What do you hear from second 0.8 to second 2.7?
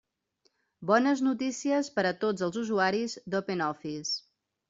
Bones notícies per a tots els